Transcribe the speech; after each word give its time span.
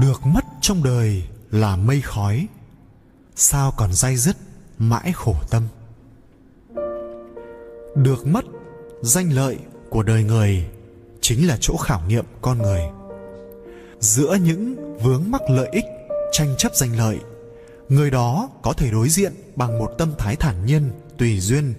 được 0.00 0.26
mất 0.26 0.44
trong 0.60 0.82
đời 0.82 1.22
là 1.50 1.76
mây 1.76 2.00
khói, 2.00 2.46
sao 3.36 3.72
còn 3.76 3.92
day 3.92 4.16
dứt 4.16 4.36
mãi 4.78 5.12
khổ 5.12 5.34
tâm? 5.50 5.62
Được 7.94 8.26
mất 8.26 8.44
danh 9.02 9.32
lợi 9.32 9.58
của 9.90 10.02
đời 10.02 10.22
người 10.22 10.66
chính 11.20 11.46
là 11.46 11.56
chỗ 11.60 11.76
khảo 11.76 12.00
nghiệm 12.08 12.24
con 12.42 12.58
người. 12.58 12.82
Giữa 14.00 14.36
những 14.42 14.76
vướng 15.02 15.30
mắc 15.30 15.42
lợi 15.50 15.68
ích 15.72 15.84
tranh 16.32 16.54
chấp 16.58 16.74
danh 16.74 16.98
lợi, 16.98 17.18
người 17.88 18.10
đó 18.10 18.48
có 18.62 18.72
thể 18.72 18.90
đối 18.90 19.08
diện 19.08 19.32
bằng 19.56 19.78
một 19.78 19.94
tâm 19.98 20.12
thái 20.18 20.36
thản 20.36 20.66
nhiên, 20.66 20.90
tùy 21.18 21.40
duyên 21.40 21.74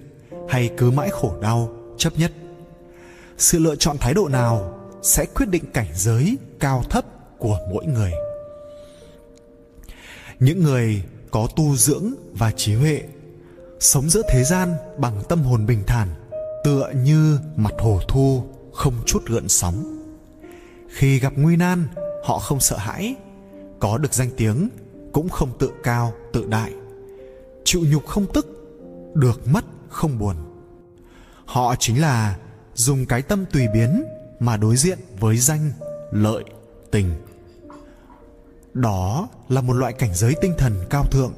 hay 0.49 0.69
cứ 0.77 0.91
mãi 0.91 1.09
khổ 1.09 1.33
đau, 1.41 1.69
chấp 1.97 2.13
nhất. 2.17 2.31
Sự 3.37 3.59
lựa 3.59 3.75
chọn 3.75 3.97
thái 3.97 4.13
độ 4.13 4.27
nào 4.27 4.79
sẽ 5.01 5.25
quyết 5.35 5.49
định 5.49 5.63
cảnh 5.73 5.87
giới 5.95 6.37
cao 6.59 6.83
thấp 6.89 7.05
của 7.39 7.59
mỗi 7.69 7.85
người. 7.85 8.11
Những 10.39 10.63
người 10.63 11.03
có 11.31 11.47
tu 11.55 11.75
dưỡng 11.75 12.13
và 12.33 12.51
trí 12.51 12.73
huệ, 12.73 13.03
sống 13.79 14.09
giữa 14.09 14.21
thế 14.29 14.43
gian 14.43 14.73
bằng 14.97 15.23
tâm 15.29 15.43
hồn 15.43 15.65
bình 15.65 15.83
thản, 15.87 16.07
tựa 16.63 16.91
như 16.95 17.39
mặt 17.55 17.73
hồ 17.79 17.99
thu, 18.07 18.43
không 18.73 18.93
chút 19.05 19.23
gợn 19.27 19.47
sóng. 19.47 20.03
Khi 20.89 21.19
gặp 21.19 21.33
nguy 21.35 21.55
nan, 21.55 21.87
họ 22.23 22.39
không 22.39 22.59
sợ 22.59 22.77
hãi, 22.77 23.15
có 23.79 23.97
được 23.97 24.13
danh 24.13 24.29
tiếng 24.37 24.69
cũng 25.11 25.29
không 25.29 25.49
tự 25.59 25.71
cao, 25.83 26.13
tự 26.33 26.45
đại. 26.49 26.71
Chịu 27.63 27.81
nhục 27.91 28.07
không 28.07 28.25
tức, 28.33 28.47
được 29.13 29.47
mất 29.47 29.65
không 29.89 30.19
buồn. 30.19 30.35
Họ 31.45 31.75
chính 31.79 32.01
là 32.01 32.37
dùng 32.73 33.05
cái 33.05 33.21
tâm 33.21 33.45
tùy 33.51 33.67
biến 33.73 34.03
mà 34.39 34.57
đối 34.57 34.77
diện 34.77 34.99
với 35.19 35.37
danh, 35.37 35.71
lợi 36.11 36.43
tình 36.91 37.11
đó 38.73 39.29
là 39.49 39.61
một 39.61 39.73
loại 39.73 39.93
cảnh 39.93 40.13
giới 40.13 40.35
tinh 40.41 40.53
thần 40.57 40.73
cao 40.89 41.03
thượng 41.11 41.33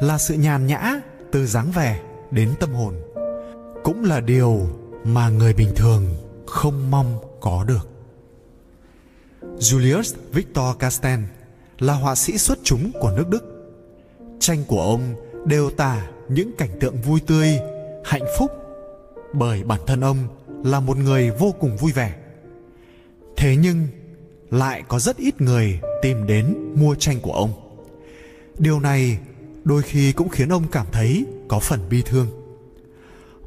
là 0.00 0.18
sự 0.18 0.34
nhàn 0.34 0.66
nhã 0.66 1.00
từ 1.32 1.46
dáng 1.46 1.72
vẻ 1.72 2.02
đến 2.30 2.54
tâm 2.60 2.72
hồn 2.72 2.94
cũng 3.84 4.04
là 4.04 4.20
điều 4.20 4.68
mà 5.04 5.28
người 5.28 5.54
bình 5.54 5.72
thường 5.76 6.04
không 6.46 6.90
mong 6.90 7.18
có 7.40 7.64
được 7.64 7.88
Julius 9.58 10.14
Victor 10.32 10.76
Casten 10.78 11.26
là 11.78 11.94
họa 11.94 12.14
sĩ 12.14 12.38
xuất 12.38 12.58
chúng 12.62 12.92
của 13.00 13.10
nước 13.10 13.28
Đức. 13.28 13.44
Tranh 14.40 14.64
của 14.66 14.82
ông 14.82 15.14
đều 15.46 15.70
tả 15.70 16.08
những 16.28 16.52
cảnh 16.58 16.70
tượng 16.80 17.00
vui 17.00 17.20
tươi, 17.26 17.58
hạnh 18.04 18.24
phúc 18.38 18.50
bởi 19.32 19.64
bản 19.64 19.80
thân 19.86 20.00
ông 20.00 20.18
là 20.64 20.80
một 20.80 20.96
người 20.96 21.30
vô 21.30 21.54
cùng 21.60 21.76
vui 21.76 21.92
vẻ. 21.92 22.14
Thế 23.36 23.56
nhưng 23.56 23.88
lại 24.52 24.82
có 24.88 24.98
rất 24.98 25.16
ít 25.16 25.40
người 25.40 25.80
tìm 26.02 26.26
đến 26.26 26.74
mua 26.74 26.94
tranh 26.94 27.20
của 27.20 27.32
ông. 27.32 27.52
Điều 28.58 28.80
này 28.80 29.18
đôi 29.64 29.82
khi 29.82 30.12
cũng 30.12 30.28
khiến 30.28 30.48
ông 30.48 30.64
cảm 30.72 30.86
thấy 30.92 31.26
có 31.48 31.58
phần 31.58 31.80
bi 31.90 32.02
thương. 32.06 32.26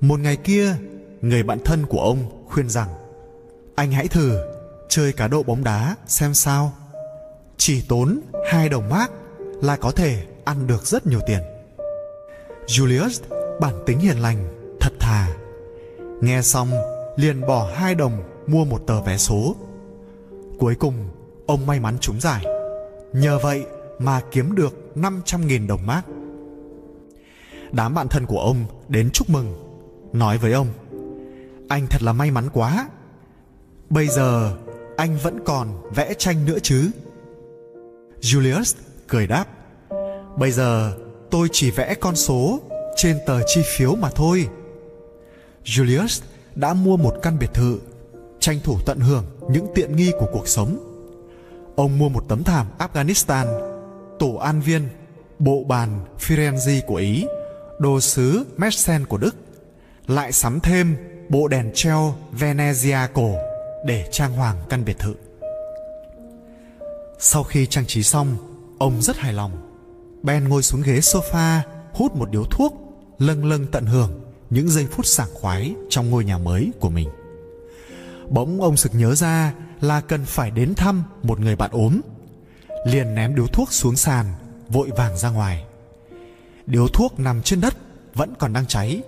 Một 0.01 0.19
ngày 0.19 0.35
kia, 0.35 0.75
người 1.21 1.43
bạn 1.43 1.59
thân 1.65 1.85
của 1.85 2.01
ông 2.01 2.45
khuyên 2.45 2.69
rằng 2.69 2.89
anh 3.75 3.91
hãy 3.91 4.07
thử 4.07 4.37
chơi 4.89 5.13
cá 5.13 5.27
độ 5.27 5.43
bóng 5.43 5.63
đá 5.63 5.95
xem 6.07 6.33
sao 6.33 6.73
chỉ 7.57 7.81
tốn 7.81 8.19
hai 8.51 8.69
đồng 8.69 8.89
mark 8.89 9.11
là 9.61 9.75
có 9.75 9.91
thể 9.91 10.25
ăn 10.45 10.67
được 10.67 10.85
rất 10.85 11.07
nhiều 11.07 11.19
tiền 11.27 11.39
julius 12.67 13.21
bản 13.59 13.73
tính 13.85 13.99
hiền 13.99 14.21
lành 14.21 14.47
thật 14.79 14.93
thà 14.99 15.27
nghe 16.21 16.41
xong 16.41 16.71
liền 17.15 17.41
bỏ 17.41 17.71
hai 17.75 17.95
đồng 17.95 18.23
mua 18.47 18.65
một 18.65 18.81
tờ 18.87 19.01
vé 19.01 19.17
số 19.17 19.55
cuối 20.59 20.75
cùng, 20.75 21.09
ông 21.47 21.65
may 21.65 21.79
mắn 21.79 21.97
trúng 22.01 22.21
giải. 22.21 22.45
Nhờ 23.13 23.39
vậy 23.43 23.65
mà 23.99 24.21
kiếm 24.31 24.55
được 24.55 24.91
500.000 24.95 25.67
đồng 25.67 25.85
mark 25.85 26.05
đám 27.75 27.93
bạn 27.93 28.07
thân 28.07 28.25
của 28.25 28.39
ông 28.39 28.65
đến 28.87 29.09
chúc 29.13 29.29
mừng, 29.29 29.55
nói 30.13 30.37
với 30.37 30.53
ông, 30.53 30.67
anh 31.69 31.87
thật 31.89 32.01
là 32.03 32.13
may 32.13 32.31
mắn 32.31 32.49
quá. 32.53 32.89
Bây 33.89 34.07
giờ 34.07 34.57
anh 34.97 35.17
vẫn 35.23 35.39
còn 35.45 35.91
vẽ 35.95 36.13
tranh 36.13 36.45
nữa 36.45 36.57
chứ? 36.63 36.89
Julius 38.21 38.75
cười 39.07 39.27
đáp, 39.27 39.45
bây 40.37 40.51
giờ 40.51 40.97
tôi 41.31 41.47
chỉ 41.51 41.71
vẽ 41.71 41.95
con 41.95 42.15
số 42.15 42.59
trên 42.95 43.17
tờ 43.25 43.41
chi 43.47 43.61
phiếu 43.65 43.95
mà 43.95 44.09
thôi. 44.09 44.47
Julius 45.63 46.21
đã 46.55 46.73
mua 46.73 46.97
một 46.97 47.15
căn 47.21 47.39
biệt 47.39 47.53
thự 47.53 47.79
tranh 48.45 48.59
thủ 48.63 48.79
tận 48.85 48.99
hưởng 48.99 49.25
những 49.49 49.67
tiện 49.75 49.95
nghi 49.95 50.11
của 50.19 50.27
cuộc 50.33 50.47
sống. 50.47 50.77
Ông 51.75 51.97
mua 51.97 52.09
một 52.09 52.25
tấm 52.27 52.43
thảm 52.43 52.67
afghanistan, 52.79 53.45
tổ 54.19 54.35
an 54.35 54.61
viên, 54.61 54.87
bộ 55.39 55.63
bàn 55.63 56.05
firenze 56.19 56.81
của 56.87 56.95
ý, 56.95 57.25
đồ 57.79 57.99
sứ 57.99 58.45
messen 58.57 59.05
của 59.05 59.17
đức, 59.17 59.35
lại 60.07 60.31
sắm 60.31 60.59
thêm 60.59 60.97
bộ 61.29 61.47
đèn 61.47 61.71
treo 61.73 62.15
venezia 62.39 63.07
cổ 63.13 63.35
để 63.85 64.09
trang 64.11 64.33
hoàng 64.33 64.57
căn 64.69 64.85
biệt 64.85 64.99
thự. 64.99 65.13
Sau 67.19 67.43
khi 67.43 67.65
trang 67.65 67.85
trí 67.85 68.03
xong, 68.03 68.37
ông 68.79 69.01
rất 69.01 69.17
hài 69.17 69.33
lòng 69.33 69.51
ben 70.23 70.49
ngồi 70.49 70.63
xuống 70.63 70.81
ghế 70.81 70.99
sofa 70.99 71.59
hút 71.93 72.15
một 72.15 72.31
điếu 72.31 72.43
thuốc, 72.43 72.73
lâng 73.19 73.45
lâng 73.45 73.65
tận 73.71 73.85
hưởng 73.85 74.11
những 74.49 74.69
giây 74.69 74.87
phút 74.91 75.05
sảng 75.05 75.29
khoái 75.33 75.75
trong 75.89 76.09
ngôi 76.09 76.25
nhà 76.25 76.37
mới 76.37 76.71
của 76.79 76.89
mình 76.89 77.09
bỗng 78.29 78.61
ông 78.61 78.77
sực 78.77 78.91
nhớ 78.95 79.15
ra 79.15 79.53
là 79.81 80.01
cần 80.01 80.25
phải 80.25 80.51
đến 80.51 80.75
thăm 80.75 81.03
một 81.23 81.39
người 81.39 81.55
bạn 81.55 81.71
ốm. 81.71 82.01
Liền 82.85 83.15
ném 83.15 83.35
điếu 83.35 83.47
thuốc 83.47 83.73
xuống 83.73 83.95
sàn, 83.95 84.25
vội 84.69 84.89
vàng 84.97 85.17
ra 85.17 85.29
ngoài. 85.29 85.65
Điếu 86.65 86.87
thuốc 86.87 87.19
nằm 87.19 87.41
trên 87.41 87.61
đất 87.61 87.73
vẫn 88.13 88.33
còn 88.39 88.53
đang 88.53 88.65
cháy. 88.65 89.01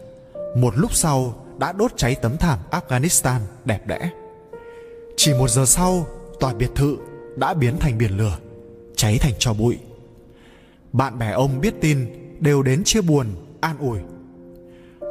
Một 0.58 0.78
lúc 0.78 0.94
sau 0.94 1.46
đã 1.60 1.72
đốt 1.72 1.92
cháy 1.98 2.16
tấm 2.22 2.38
thảm 2.38 2.60
afghanistan 2.72 3.40
đẹp 3.66 3.88
đẽ. 3.88 4.12
Chỉ 5.18 5.34
một 5.34 5.50
giờ 5.50 5.66
sau, 5.66 6.08
tòa 6.40 6.54
biệt 6.54 6.70
thự 6.76 6.98
đã 7.36 7.54
biến 7.54 7.78
thành 7.80 7.98
biển 7.98 8.18
lửa, 8.18 8.38
cháy 8.96 9.18
thành 9.22 9.34
tro 9.40 9.54
bụi. 9.54 9.78
Bạn 10.94 11.20
bè 11.20 11.32
ông 11.32 11.62
biết 11.62 11.74
tin, 11.82 12.08
đều 12.40 12.64
đến 12.64 12.84
chia 12.84 13.02
buồn, 13.02 13.28
an 13.62 13.78
ủi. 13.78 14.00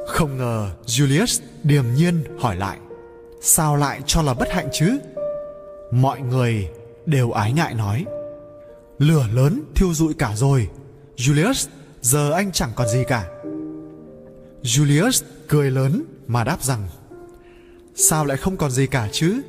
Không 0.08 0.36
ngờ 0.36 0.70
julius 0.86 1.40
điềm 1.62 1.84
nhiên 1.94 2.24
hỏi 2.38 2.56
lại 2.56 2.78
sao 3.48 3.76
lại 3.76 4.00
cho 4.06 4.22
là 4.22 4.34
bất 4.34 4.48
hạnh 4.50 4.68
chứ? 4.72 4.98
Mọi 5.90 6.20
người 6.20 6.68
đều 7.06 7.30
ái 7.30 7.52
ngại 7.52 7.74
nói. 7.74 8.04
Lửa 8.98 9.26
lớn 9.32 9.62
thiêu 9.74 9.94
rụi 9.94 10.14
cả 10.14 10.32
rồi. 10.36 10.68
Julius, 11.16 11.66
giờ 12.00 12.32
anh 12.32 12.52
chẳng 12.52 12.70
còn 12.76 12.88
gì 12.88 13.04
cả. 13.08 13.28
Julius 14.62 15.22
cười 15.48 15.70
lớn 15.70 16.02
mà 16.26 16.44
đáp 16.44 16.62
rằng, 16.62 16.88
sao 17.94 18.24
lại 18.24 18.36
không 18.36 18.56
còn 18.56 18.70
gì 18.70 18.86
cả 18.86 19.08
chứ? 19.12 19.40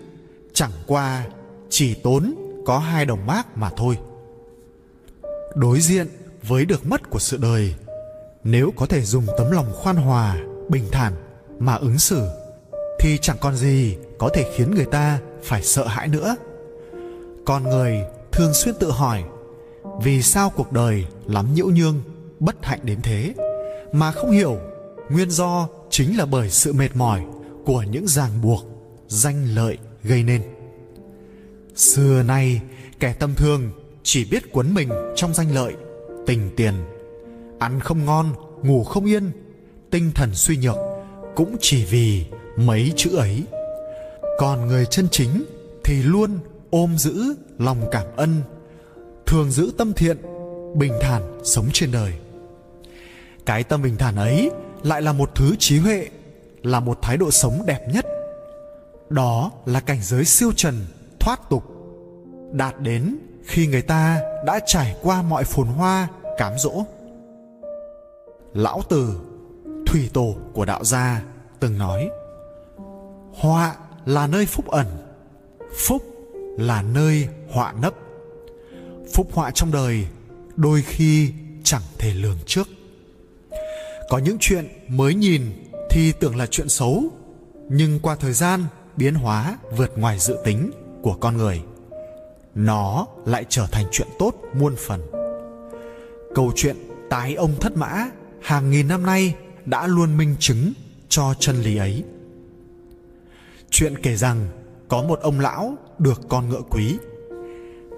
Chẳng 0.53 0.71
qua 0.87 1.25
chỉ 1.69 1.93
tốn 1.93 2.35
có 2.65 2.79
hai 2.79 3.05
đồng 3.05 3.25
mác 3.25 3.57
mà 3.57 3.69
thôi. 3.77 3.97
Đối 5.55 5.79
diện 5.79 6.07
với 6.43 6.65
được 6.65 6.85
mất 6.85 7.09
của 7.09 7.19
sự 7.19 7.37
đời, 7.37 7.75
nếu 8.43 8.73
có 8.75 8.85
thể 8.85 9.01
dùng 9.01 9.25
tấm 9.37 9.51
lòng 9.51 9.73
khoan 9.73 9.95
hòa, 9.95 10.37
bình 10.69 10.85
thản 10.91 11.13
mà 11.59 11.75
ứng 11.75 11.99
xử 11.99 12.27
thì 12.99 13.17
chẳng 13.17 13.37
còn 13.41 13.55
gì 13.55 13.97
có 14.17 14.29
thể 14.33 14.45
khiến 14.55 14.75
người 14.75 14.85
ta 14.85 15.19
phải 15.43 15.63
sợ 15.63 15.87
hãi 15.87 16.07
nữa. 16.07 16.35
Con 17.45 17.63
người 17.63 18.01
thường 18.31 18.53
xuyên 18.53 18.75
tự 18.79 18.91
hỏi, 18.91 19.23
vì 20.03 20.21
sao 20.21 20.49
cuộc 20.49 20.71
đời 20.71 21.05
lắm 21.27 21.53
nhiễu 21.53 21.67
nhương, 21.67 22.01
bất 22.39 22.65
hạnh 22.65 22.79
đến 22.83 22.99
thế, 23.03 23.33
mà 23.91 24.11
không 24.11 24.31
hiểu 24.31 24.57
nguyên 25.09 25.31
do 25.31 25.67
chính 25.89 26.17
là 26.17 26.25
bởi 26.25 26.49
sự 26.49 26.73
mệt 26.73 26.95
mỏi 26.95 27.21
của 27.65 27.83
những 27.83 28.07
ràng 28.07 28.41
buộc, 28.41 28.65
danh 29.07 29.55
lợi 29.55 29.77
gây 30.03 30.23
nên. 30.23 30.41
Xưa 31.75 32.23
nay, 32.23 32.61
kẻ 32.99 33.13
tâm 33.13 33.33
thương 33.35 33.71
chỉ 34.03 34.25
biết 34.25 34.43
quấn 34.51 34.73
mình 34.73 34.89
trong 35.15 35.33
danh 35.33 35.55
lợi, 35.55 35.73
tình 36.25 36.49
tiền, 36.55 36.73
ăn 37.59 37.79
không 37.79 38.05
ngon, 38.05 38.33
ngủ 38.63 38.83
không 38.83 39.05
yên, 39.05 39.31
tinh 39.89 40.11
thần 40.15 40.29
suy 40.33 40.57
nhược 40.57 40.75
cũng 41.35 41.55
chỉ 41.61 41.85
vì 41.85 42.25
mấy 42.57 42.93
chữ 42.95 43.15
ấy. 43.15 43.43
Còn 44.37 44.67
người 44.67 44.85
chân 44.85 45.07
chính 45.11 45.45
thì 45.83 46.03
luôn 46.03 46.39
ôm 46.69 46.97
giữ 46.97 47.35
lòng 47.57 47.81
cảm 47.91 48.05
ân 48.15 48.41
thường 49.25 49.51
giữ 49.51 49.71
tâm 49.77 49.93
thiện, 49.93 50.17
bình 50.75 50.93
thản 51.01 51.39
sống 51.43 51.65
trên 51.73 51.91
đời. 51.91 52.13
Cái 53.45 53.63
tâm 53.63 53.81
bình 53.81 53.97
thản 53.97 54.15
ấy 54.15 54.51
lại 54.83 55.01
là 55.01 55.13
một 55.13 55.35
thứ 55.35 55.55
trí 55.59 55.79
huệ, 55.79 56.07
là 56.63 56.79
một 56.79 56.99
thái 57.01 57.17
độ 57.17 57.31
sống 57.31 57.63
đẹp 57.65 57.87
nhất. 57.93 58.05
Đó 59.09 59.51
là 59.65 59.79
cảnh 59.79 59.99
giới 60.01 60.25
siêu 60.25 60.51
trần, 60.55 60.75
thoát 61.19 61.49
tục, 61.49 61.63
đạt 62.51 62.81
đến 62.81 63.17
khi 63.45 63.67
người 63.67 63.81
ta 63.81 64.21
đã 64.45 64.59
trải 64.65 64.95
qua 65.01 65.21
mọi 65.21 65.43
phồn 65.43 65.67
hoa, 65.67 66.07
cám 66.37 66.53
dỗ. 66.57 66.85
Lão 68.53 68.81
tử, 68.89 69.19
thủy 69.87 70.09
tổ 70.13 70.35
của 70.53 70.65
đạo 70.65 70.83
gia 70.83 71.21
từng 71.59 71.77
nói 71.77 72.09
họa 73.39 73.75
là 74.05 74.27
nơi 74.27 74.45
phúc 74.45 74.67
ẩn, 74.67 74.87
phúc 75.85 76.03
là 76.57 76.81
nơi 76.81 77.27
họa 77.51 77.73
nấp. 77.81 77.93
Phúc 79.13 79.27
họa 79.33 79.51
trong 79.51 79.71
đời 79.71 80.07
đôi 80.55 80.81
khi 80.81 81.31
chẳng 81.63 81.81
thể 81.97 82.13
lường 82.13 82.37
trước. 82.45 82.67
Có 84.09 84.17
những 84.17 84.37
chuyện 84.39 84.67
mới 84.87 85.15
nhìn 85.15 85.41
thì 85.89 86.11
tưởng 86.11 86.35
là 86.35 86.45
chuyện 86.45 86.69
xấu, 86.69 87.03
nhưng 87.69 87.99
qua 87.99 88.15
thời 88.15 88.33
gian 88.33 88.65
biến 88.97 89.15
hóa 89.15 89.57
vượt 89.77 89.97
ngoài 89.97 90.19
dự 90.19 90.37
tính 90.43 90.71
của 91.01 91.13
con 91.13 91.37
người, 91.37 91.61
nó 92.55 93.07
lại 93.25 93.45
trở 93.49 93.67
thành 93.71 93.85
chuyện 93.91 94.07
tốt 94.19 94.33
muôn 94.53 94.75
phần. 94.87 95.01
Câu 96.35 96.51
chuyện 96.55 96.77
tái 97.09 97.35
ông 97.35 97.55
thất 97.59 97.77
mã 97.77 98.09
hàng 98.41 98.71
nghìn 98.71 98.87
năm 98.87 99.05
nay 99.05 99.35
đã 99.65 99.87
luôn 99.87 100.17
minh 100.17 100.35
chứng 100.39 100.73
cho 101.09 101.33
chân 101.39 101.61
lý 101.61 101.77
ấy 101.77 102.03
chuyện 103.77 103.97
kể 103.97 104.15
rằng 104.15 104.47
có 104.87 105.03
một 105.03 105.19
ông 105.19 105.39
lão 105.39 105.75
được 105.99 106.21
con 106.29 106.49
ngựa 106.49 106.61
quý. 106.69 106.97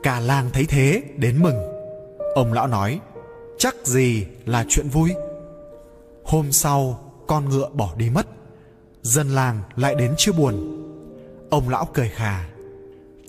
Cả 0.03 0.19
làng 0.19 0.49
thấy 0.53 0.65
thế 0.65 1.03
đến 1.17 1.43
mừng. 1.43 1.55
Ông 2.35 2.53
lão 2.53 2.67
nói, 2.67 2.99
chắc 3.57 3.75
gì 3.83 4.25
là 4.45 4.65
chuyện 4.69 4.89
vui. 4.89 5.13
Hôm 6.23 6.51
sau, 6.51 6.99
con 7.27 7.49
ngựa 7.49 7.69
bỏ 7.73 7.93
đi 7.97 8.09
mất, 8.09 8.27
dân 9.01 9.29
làng 9.29 9.61
lại 9.75 9.95
đến 9.95 10.13
chưa 10.17 10.31
buồn. 10.31 10.85
Ông 11.49 11.69
lão 11.69 11.87
cười 11.93 12.09
khà, 12.09 12.49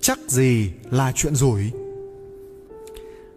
chắc 0.00 0.18
gì 0.28 0.72
là 0.90 1.12
chuyện 1.14 1.34
rủi. 1.34 1.70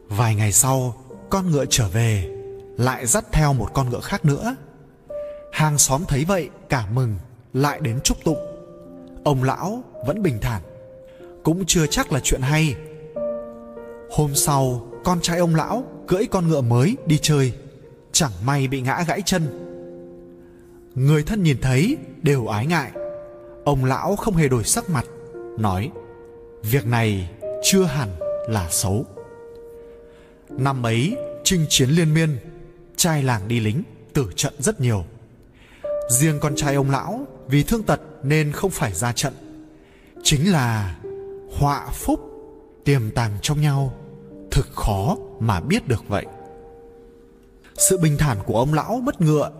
Vài 0.07 0.35
ngày 0.35 0.51
sau, 0.51 0.95
con 1.29 1.51
ngựa 1.51 1.65
trở 1.69 1.87
về, 1.87 2.37
lại 2.77 3.05
dắt 3.05 3.25
theo 3.31 3.53
một 3.53 3.69
con 3.73 3.89
ngựa 3.89 4.01
khác 4.01 4.25
nữa. 4.25 4.55
Hàng 5.51 5.77
xóm 5.77 6.03
thấy 6.07 6.25
vậy 6.25 6.49
cả 6.69 6.87
mừng, 6.93 7.15
lại 7.53 7.79
đến 7.79 7.99
chúc 8.03 8.17
tụng 8.23 8.52
ông 9.23 9.43
lão 9.43 9.83
vẫn 10.05 10.23
bình 10.23 10.37
thản. 10.41 10.61
Cũng 11.43 11.63
chưa 11.67 11.87
chắc 11.87 12.11
là 12.11 12.19
chuyện 12.23 12.41
hay. 12.41 12.75
Hôm 14.11 14.35
sau, 14.35 14.87
con 15.03 15.21
trai 15.21 15.37
ông 15.37 15.55
lão 15.55 15.83
cưỡi 16.07 16.25
con 16.25 16.47
ngựa 16.47 16.61
mới 16.61 16.97
đi 17.05 17.19
chơi. 17.21 17.53
Chẳng 18.11 18.31
may 18.45 18.67
bị 18.67 18.81
ngã 18.81 19.03
gãy 19.07 19.21
chân. 19.25 19.43
Người 20.95 21.23
thân 21.23 21.43
nhìn 21.43 21.57
thấy 21.61 21.97
đều 22.21 22.47
ái 22.47 22.65
ngại. 22.65 22.91
Ông 23.63 23.85
lão 23.85 24.15
không 24.15 24.35
hề 24.35 24.47
đổi 24.47 24.63
sắc 24.63 24.89
mặt, 24.89 25.05
nói, 25.59 25.91
việc 26.63 26.85
này 26.85 27.29
chưa 27.63 27.83
hẳn 27.83 28.09
là 28.47 28.67
xấu. 28.69 29.05
Năm 30.49 30.85
ấy, 30.85 31.17
chinh 31.43 31.65
chiến 31.69 31.89
liên 31.89 32.13
miên, 32.13 32.37
trai 32.95 33.23
làng 33.23 33.47
đi 33.47 33.59
lính, 33.59 33.83
tử 34.13 34.27
trận 34.35 34.53
rất 34.59 34.81
nhiều. 34.81 35.03
Riêng 36.09 36.39
con 36.39 36.55
trai 36.55 36.75
ông 36.75 36.91
lão 36.91 37.27
vì 37.47 37.63
thương 37.63 37.83
tật 37.83 38.01
nên 38.23 38.51
không 38.51 38.71
phải 38.71 38.93
ra 38.93 39.11
trận. 39.11 39.33
Chính 40.23 40.51
là 40.51 40.95
họa 41.57 41.89
phúc 41.93 42.19
tiềm 42.83 43.11
tàng 43.11 43.31
trong 43.41 43.61
nhau, 43.61 43.93
thực 44.51 44.67
khó 44.75 45.17
mà 45.39 45.59
biết 45.59 45.87
được 45.87 46.03
vậy. 46.07 46.25
Sự 47.77 47.97
bình 47.97 48.17
thản 48.17 48.37
của 48.45 48.59
ông 48.59 48.73
lão 48.73 49.01
mất 49.03 49.21
ngựa 49.21 49.51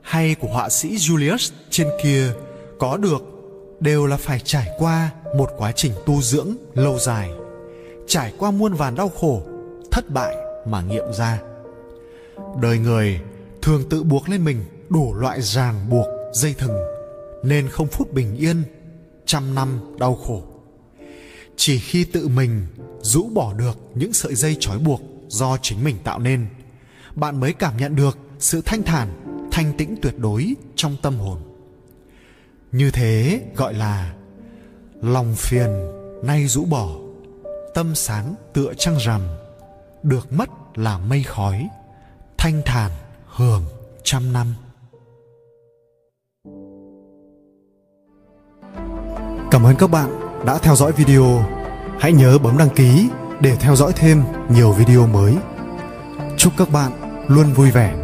hay 0.00 0.34
của 0.34 0.48
họa 0.48 0.68
sĩ 0.68 0.96
julius 0.96 1.52
trên 1.70 1.88
kia 2.02 2.32
có 2.78 2.96
được 2.96 3.22
đều 3.80 4.06
là 4.06 4.16
phải 4.16 4.40
trải 4.40 4.68
qua 4.78 5.10
một 5.36 5.50
quá 5.58 5.72
trình 5.72 5.92
tu 6.06 6.22
dưỡng 6.22 6.54
lâu 6.74 6.98
dài, 6.98 7.30
trải 8.06 8.32
qua 8.38 8.50
muôn 8.50 8.74
vàn 8.74 8.94
đau 8.94 9.08
khổ, 9.08 9.42
thất 9.90 10.10
bại 10.10 10.36
mà 10.66 10.82
nghiệm 10.82 11.12
ra. 11.12 11.38
Đời 12.62 12.78
người 12.78 13.20
thường 13.62 13.82
tự 13.90 14.02
buộc 14.02 14.28
lên 14.28 14.44
mình 14.44 14.64
đủ 14.88 15.14
loại 15.14 15.42
ràng 15.42 15.90
buộc 15.90 16.06
dây 16.32 16.54
thừng 16.58 16.76
nên 17.42 17.68
không 17.68 17.88
phút 17.88 18.12
bình 18.12 18.36
yên, 18.36 18.62
trăm 19.26 19.54
năm 19.54 19.80
đau 19.98 20.14
khổ. 20.14 20.42
Chỉ 21.56 21.78
khi 21.78 22.04
tự 22.04 22.28
mình 22.28 22.66
rũ 23.00 23.28
bỏ 23.34 23.52
được 23.54 23.78
những 23.94 24.12
sợi 24.12 24.34
dây 24.34 24.56
trói 24.60 24.78
buộc 24.78 25.00
do 25.28 25.56
chính 25.62 25.84
mình 25.84 25.96
tạo 26.04 26.18
nên, 26.18 26.46
bạn 27.14 27.40
mới 27.40 27.52
cảm 27.52 27.76
nhận 27.76 27.96
được 27.96 28.18
sự 28.38 28.62
thanh 28.64 28.82
thản, 28.82 29.08
thanh 29.52 29.76
tĩnh 29.76 29.96
tuyệt 30.02 30.14
đối 30.18 30.54
trong 30.76 30.96
tâm 31.02 31.18
hồn. 31.18 31.38
Như 32.72 32.90
thế 32.90 33.42
gọi 33.56 33.74
là 33.74 34.14
lòng 35.02 35.34
phiền 35.36 35.70
nay 36.22 36.46
rũ 36.46 36.64
bỏ, 36.64 36.96
tâm 37.74 37.94
sáng 37.94 38.34
tựa 38.52 38.72
trăng 38.78 38.96
rằm, 39.06 39.20
được 40.02 40.32
mất 40.32 40.50
là 40.74 40.98
mây 40.98 41.22
khói, 41.22 41.68
thanh 42.38 42.62
thản 42.64 42.90
hưởng 43.26 43.64
trăm 44.04 44.32
năm. 44.32 44.54
Cảm 49.52 49.66
ơn 49.66 49.76
các 49.76 49.90
bạn 49.90 50.10
đã 50.46 50.58
theo 50.58 50.76
dõi 50.76 50.92
video. 50.92 51.44
Hãy 52.00 52.12
nhớ 52.12 52.38
bấm 52.38 52.58
đăng 52.58 52.70
ký 52.70 53.08
để 53.40 53.56
theo 53.56 53.76
dõi 53.76 53.92
thêm 53.96 54.22
nhiều 54.48 54.72
video 54.72 55.06
mới. 55.06 55.36
Chúc 56.36 56.52
các 56.56 56.70
bạn 56.70 56.92
luôn 57.28 57.52
vui 57.52 57.70
vẻ. 57.70 58.01